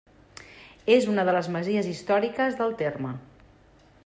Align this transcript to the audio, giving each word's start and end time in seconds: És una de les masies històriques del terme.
És 0.95 1.05
una 1.11 1.25
de 1.29 1.35
les 1.37 1.51
masies 1.57 1.91
històriques 1.93 2.61
del 2.63 2.77
terme. 2.85 3.17